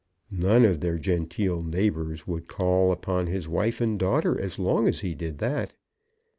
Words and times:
None 0.33 0.65
of 0.65 0.79
their 0.79 0.97
genteel 0.97 1.61
neighbours 1.61 2.25
would 2.25 2.47
call 2.47 2.91
upon 2.91 3.27
his 3.27 3.47
wife 3.47 3.79
and 3.79 3.99
daughter 3.99 4.41
as 4.41 4.57
long 4.57 4.87
as 4.87 5.01
he 5.01 5.13
did 5.13 5.37
that. 5.37 5.75